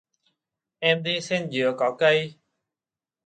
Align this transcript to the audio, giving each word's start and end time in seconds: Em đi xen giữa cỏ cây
Em 0.81 1.03
đi 1.03 1.21
xen 1.21 1.49
giữa 1.49 1.73
cỏ 1.79 1.95
cây 1.99 2.39